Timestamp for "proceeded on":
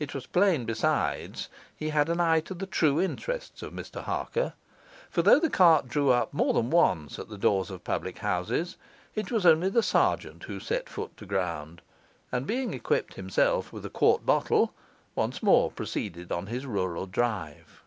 15.70-16.48